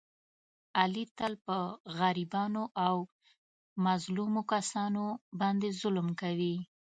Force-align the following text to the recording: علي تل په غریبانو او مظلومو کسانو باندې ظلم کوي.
علي 0.79 1.03
تل 1.17 1.33
په 1.45 1.57
غریبانو 1.97 2.63
او 2.85 2.95
مظلومو 3.85 4.41
کسانو 4.53 5.03
باندې 5.39 5.67
ظلم 5.81 6.07
کوي. 6.21 6.55